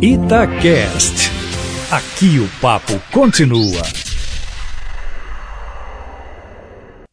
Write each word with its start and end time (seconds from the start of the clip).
Itacast. 0.00 1.30
Aqui 1.90 2.38
o 2.38 2.48
papo 2.60 2.92
continua. 3.12 3.82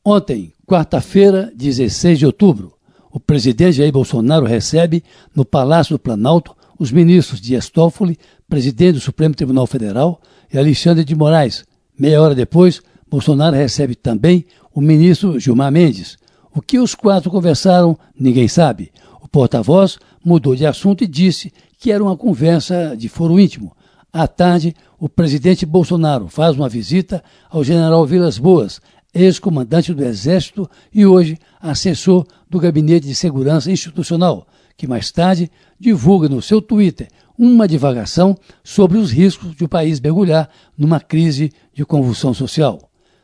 Ontem, 0.05 0.53
quarta-feira, 0.67 1.51
16 1.55 2.19
de 2.19 2.25
outubro, 2.25 2.74
o 3.11 3.19
presidente 3.19 3.77
Jair 3.77 3.92
Bolsonaro 3.92 4.45
recebe 4.45 5.03
no 5.35 5.45
Palácio 5.45 5.95
do 5.95 6.00
Planalto 6.00 6.55
os 6.77 6.92
ministros 6.92 7.39
Dias 7.39 7.69
Toffoli, 7.69 8.20
presidente 8.50 8.94
do 8.94 9.00
Supremo 9.00 9.34
Tribunal 9.34 9.66
Federal, 9.66 10.22
e 10.52 10.58
Alexandre 10.58 11.04
de 11.04 11.16
Moraes. 11.16 11.64
Meia 11.98 12.22
hora 12.22 12.36
depois, 12.36 12.82
Bolsonaro 13.10 13.56
recebe 13.56 13.96
também 13.96 14.46
o 14.74 14.82
ministro 14.82 15.40
Gilmar 15.40 15.72
Mendes. 15.72 16.18
O 16.54 16.62
que 16.62 16.80
os 16.80 16.94
quatro 16.94 17.32
conversaram, 17.32 17.98
ninguém 18.20 18.48
sabe. 18.48 18.92
O 19.22 19.28
porta-voz 19.28 19.98
mudou 20.24 20.56
de 20.56 20.66
assunto 20.66 21.04
e 21.04 21.08
disse 21.08 21.52
que 21.84 21.91
era 21.91 22.02
uma 22.02 22.15
conversa 22.15 22.95
de 22.95 23.09
foro 23.09 23.38
íntimo. 23.38 23.75
À 24.13 24.25
tarde, 24.25 24.74
o 24.97 25.10
presidente 25.10 25.65
Bolsonaro 25.65 26.29
faz 26.29 26.55
uma 26.55 26.69
visita 26.69 27.21
ao 27.50 27.61
general 27.61 28.05
Vilas 28.05 28.37
Boas, 28.37 28.79
ex-comandante 29.14 29.93
do 29.93 30.01
Exército 30.01 30.65
e 30.93 31.05
hoje 31.05 31.38
assessor 31.60 32.25
do 32.49 32.57
Gabinete 32.57 33.05
de 33.05 33.13
Segurança 33.13 33.69
Institucional, 33.69 34.47
que 34.77 34.88
mais 34.88 35.11
tarde 35.11 35.51
divulga 35.77 36.29
no 36.29 36.41
seu 36.41 36.61
Twitter 36.61 37.09
uma 37.38 37.67
divagação 37.67 38.33
sobre 38.63 38.97
os 38.97 39.11
riscos 39.11 39.53
de 39.53 39.65
o 39.65 39.67
país 39.67 39.99
mergulhar 39.99 40.49
numa 40.77 41.02
crise 41.02 41.52
de 41.73 41.83
convulsão 41.83 42.33
social. 42.33 42.79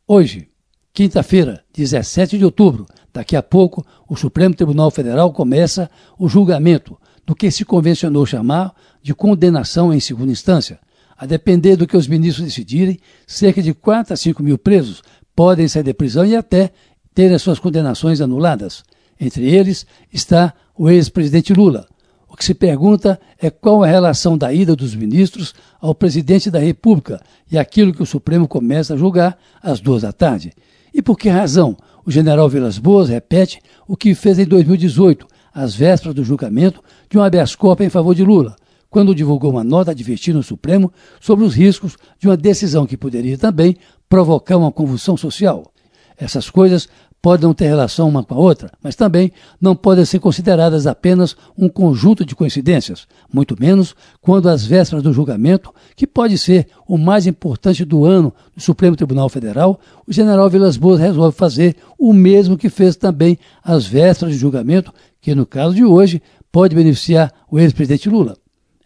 Hoje, 0.06 0.50
quinta-feira, 0.92 1.64
17 1.74 2.38
de 2.38 2.44
outubro, 2.44 2.86
daqui 3.14 3.38
a 3.38 3.42
pouco, 3.42 3.86
o 4.06 4.18
Supremo 4.18 4.54
Tribunal 4.54 4.92
Federal 4.92 5.32
começa 5.32 5.90
o 6.18 6.28
julgamento 6.28 6.98
do 7.26 7.36
que 7.36 7.52
se 7.52 7.66
convencionou 7.66 8.26
chamar 8.26 8.74
de 9.02 9.14
condenação 9.14 9.94
em 9.94 10.00
segunda 10.00 10.32
instância. 10.32 10.80
A 11.18 11.26
depender 11.26 11.76
do 11.76 11.86
que 11.86 11.98
os 11.98 12.08
ministros 12.08 12.46
decidirem, 12.46 13.00
cerca 13.28 13.62
de 13.62 13.74
4 13.74 14.14
a 14.14 14.18
5 14.18 14.42
mil 14.42 14.58
presos 14.58 15.02
podem 15.36 15.68
sair 15.68 15.84
da 15.84 15.94
prisão 15.94 16.26
e 16.26 16.36
até 16.36 16.72
ter 17.14 17.34
as 17.34 17.42
suas 17.42 17.60
condenações 17.60 18.22
anuladas. 18.22 18.84
Entre 19.20 19.46
eles 19.50 19.86
está 20.14 20.54
o 20.78 20.90
ex-presidente 20.90 21.54
Lula. 21.54 21.88
O 22.30 22.38
que 22.38 22.46
se 22.46 22.54
pergunta 22.54 23.20
é 23.38 23.50
qual 23.50 23.84
a 23.84 23.88
relação 23.88 24.38
da 24.38 24.54
ida 24.54 24.76
dos 24.76 24.96
ministros 24.96 25.54
ao 25.82 25.96
presidente 25.96 26.50
da 26.50 26.60
República 26.60 27.20
e 27.52 27.58
aquilo 27.58 27.94
que 27.94 28.04
o 28.04 28.06
Supremo 28.06 28.48
começa 28.48 28.94
a 28.94 28.98
julgar 28.98 29.38
às 29.62 29.82
duas 29.82 30.04
da 30.04 30.14
tarde. 30.14 30.54
E 30.94 31.02
por 31.02 31.18
que 31.18 31.28
razão 31.28 31.76
o 32.06 32.12
general 32.12 32.48
Vilas 32.48 32.78
Boas 32.78 33.10
repete 33.10 33.62
o 33.88 33.98
que 33.98 34.16
fez 34.16 34.40
em 34.40 34.46
2018, 34.46 35.28
às 35.54 35.76
vésperas 35.76 36.16
do 36.16 36.24
julgamento 36.24 36.84
de 37.10 37.18
um 37.18 37.24
habeas 37.24 37.56
corpus 37.56 37.86
em 37.86 37.90
favor 37.90 38.14
de 38.14 38.24
Lula, 38.24 38.56
quando 38.90 39.16
divulgou 39.16 39.52
uma 39.52 39.64
nota 39.64 39.92
advertindo 39.92 40.40
o 40.40 40.44
Supremo 40.44 40.92
sobre 41.20 41.46
os 41.46 41.54
riscos 41.54 41.98
de 42.20 42.28
uma 42.28 42.38
decisão 42.38 42.86
que 42.86 42.98
poderia 42.98 43.38
também 43.38 43.78
provocar 44.08 44.58
uma 44.58 44.72
convulsão 44.72 45.16
social. 45.16 45.72
Essas 46.18 46.50
coisas 46.50 46.90
podem 47.22 47.46
não 47.46 47.54
ter 47.54 47.68
relação 47.68 48.08
uma 48.08 48.24
com 48.24 48.34
a 48.34 48.38
outra, 48.38 48.72
mas 48.82 48.96
também 48.96 49.32
não 49.60 49.76
podem 49.76 50.06
ser 50.06 50.20
consideradas 50.20 50.88
apenas 50.88 51.36
um 51.58 51.68
conjunto 51.68 52.24
de 52.24 52.36
coincidências, 52.36 53.08
muito 53.32 53.56
menos 53.60 53.96
quando 54.22 54.48
às 54.48 54.66
vésperas 54.66 55.04
do 55.04 55.14
julgamento, 55.14 55.74
que 55.96 56.08
pode 56.08 56.38
ser 56.38 56.68
o 56.88 56.98
mais 56.98 57.28
importante 57.28 57.84
do 57.84 58.06
ano 58.06 58.34
do 58.56 58.62
Supremo 58.62 58.96
Tribunal 58.96 59.28
Federal, 59.28 59.80
o 60.08 60.14
general 60.14 60.50
Vilas 60.50 60.78
Boas 60.78 61.00
resolve 61.00 61.36
fazer 61.36 61.76
o 61.98 62.14
mesmo 62.14 62.58
que 62.58 62.70
fez 62.70 62.96
também 62.96 63.38
às 63.64 63.86
vésperas 63.86 64.34
do 64.34 64.40
julgamento, 64.40 64.94
que 65.22 65.36
no 65.36 65.46
caso 65.46 65.76
de 65.76 65.84
hoje 65.84 66.22
pode 66.52 66.76
beneficiar 66.76 67.34
o 67.50 67.60
ex-presidente 67.60 68.10
Lula. 68.10 68.38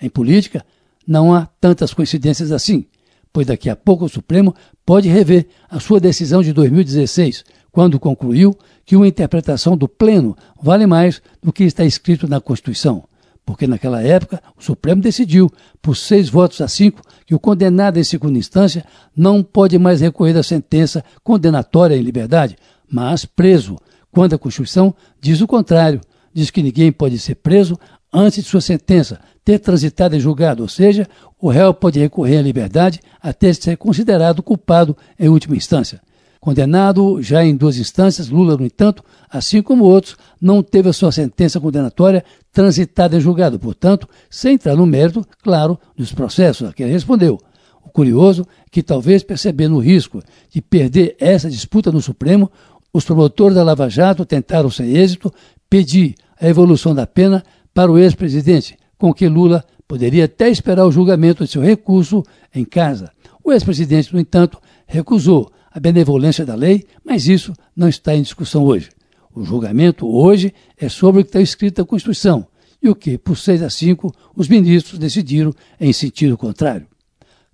Em 0.02 0.10
política, 0.10 0.66
não 1.08 1.34
há 1.34 1.48
tantas 1.60 1.94
coincidências 1.94 2.52
assim, 2.52 2.86
pois 3.32 3.48
daqui 3.48 3.70
a 3.70 3.76
pouco 3.76 4.06
o 4.06 4.10
Supremo 4.10 4.56
pode 4.86 5.10
rever 5.10 5.48
a 5.70 5.80
sua 5.80 6.00
decisão 6.00 6.42
de 6.42 6.54
2016, 6.54 7.44
quando 7.72 8.00
concluiu 8.00 8.56
que 8.86 8.96
uma 8.96 9.08
interpretação 9.08 9.76
do 9.76 9.88
pleno 9.88 10.38
vale 10.62 10.86
mais 10.86 11.22
do 11.42 11.52
que 11.52 11.64
está 11.64 11.84
escrito 11.84 12.28
na 12.28 12.40
Constituição, 12.40 13.04
porque 13.46 13.66
naquela 13.66 14.02
época 14.02 14.42
o 14.58 14.64
Supremo 14.64 15.02
decidiu, 15.02 15.52
por 15.82 15.96
seis 15.96 16.30
votos 16.30 16.62
a 16.62 16.68
cinco, 16.68 17.02
que 17.26 17.34
o 17.34 17.40
condenado 17.40 17.98
em 17.98 18.04
segunda 18.04 18.38
instância 18.38 18.86
não 19.16 19.42
pode 19.42 19.78
mais 19.80 20.02
recorrer 20.02 20.34
da 20.34 20.44
sentença 20.44 21.04
condenatória 21.24 21.96
em 21.96 22.02
liberdade, 22.02 22.58
mas 22.90 23.26
preso, 23.26 23.78
quando 24.12 24.34
a 24.34 24.38
Constituição 24.38 24.94
diz 25.20 25.42
o 25.42 25.48
contrário, 25.48 26.00
diz 26.34 26.50
que 26.50 26.64
ninguém 26.64 26.92
pode 26.92 27.20
ser 27.20 27.36
preso 27.36 27.78
antes 28.12 28.44
de 28.44 28.50
sua 28.50 28.62
sentença 28.62 29.20
ter 29.44 29.60
transitado 29.60 30.16
em 30.16 30.20
julgado, 30.20 30.64
ou 30.64 30.70
seja, 30.70 31.08
o 31.40 31.50
réu 31.50 31.74
pode 31.74 32.00
recorrer 32.00 32.38
à 32.38 32.42
liberdade 32.42 33.00
até 33.22 33.52
ser 33.52 33.76
considerado 33.78 34.42
culpado 34.42 34.96
em 35.20 35.28
última 35.28 35.56
instância. 35.56 36.02
Condenado 36.40 37.22
já 37.22 37.44
em 37.44 37.56
duas 37.56 37.78
instâncias, 37.78 38.30
Lula, 38.30 38.58
no 38.58 38.66
entanto, 38.66 39.04
assim 39.30 39.62
como 39.62 39.86
outros, 39.86 40.18
não 40.42 40.62
teve 40.62 40.90
a 40.90 40.94
sua 40.94 41.12
sentença 41.12 41.60
condenatória 41.60 42.24
transitada 42.52 43.16
em 43.16 43.22
julgado, 43.22 43.58
portanto, 43.58 44.08
sem 44.30 44.56
entrar 44.56 44.76
no 44.76 44.86
mérito, 44.86 45.26
claro, 45.42 45.80
dos 45.96 46.12
processos 46.12 46.68
a 46.68 46.74
que 46.74 46.84
ele 46.84 46.92
respondeu. 46.92 47.40
O 47.82 47.90
curioso 47.90 48.46
é 48.66 48.70
que, 48.70 48.84
talvez 48.84 49.24
percebendo 49.24 49.76
o 49.76 49.80
risco 49.80 50.22
de 50.50 50.62
perder 50.62 51.16
essa 51.18 51.50
disputa 51.50 51.92
no 51.92 52.02
Supremo, 52.02 52.52
os 52.94 53.06
promotores 53.06 53.56
da 53.56 53.64
Lava 53.64 53.90
Jato 53.90 54.26
tentaram, 54.26 54.70
sem 54.70 54.98
êxito, 54.98 55.34
pedir 55.70 56.16
a 56.44 56.50
evolução 56.50 56.94
da 56.94 57.08
pena 57.08 57.42
para 57.74 57.90
o 57.90 57.98
ex-presidente, 57.98 58.78
com 58.98 59.14
que 59.14 59.30
Lula 59.30 59.64
poderia 59.88 60.26
até 60.26 60.50
esperar 60.50 60.86
o 60.86 60.92
julgamento 60.92 61.46
de 61.46 61.50
seu 61.50 61.62
recurso 61.62 62.22
em 62.54 62.66
casa. 62.66 63.12
O 63.42 63.54
ex-presidente, 63.54 64.14
no 64.14 64.20
entanto, 64.20 64.60
recusou 64.86 65.50
a 65.72 65.80
benevolência 65.80 66.46
da 66.46 66.54
lei, 66.54 66.86
mas 67.04 67.30
isso 67.30 67.54
não 67.74 67.88
está 67.88 68.14
em 68.14 68.22
discussão 68.22 68.66
hoje. 68.66 68.90
O 69.34 69.46
julgamento 69.46 70.06
hoje 70.06 70.54
é 70.78 70.90
sobre 70.90 71.22
o 71.22 71.24
que 71.24 71.30
está 71.30 71.40
escrito 71.40 71.80
na 71.80 71.88
Constituição 71.88 72.46
e 72.82 72.90
o 72.90 72.96
que, 72.96 73.18
por 73.18 73.38
6 73.38 73.64
a 73.64 73.70
5, 73.70 74.14
os 74.36 74.50
ministros 74.50 75.00
decidiram 75.00 75.54
em 75.80 75.94
sentido 75.94 76.38
contrário. 76.38 76.86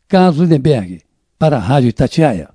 Carlos 0.07 0.41
Lindenberg, 0.41 1.01
para 1.37 1.57
a 1.57 1.59
Rádio 1.59 1.89
Itatiaia. 1.89 2.49